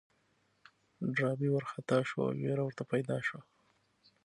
[1.15, 3.41] ډاربي وارخطا شو او وېره ورته پيدا شوه.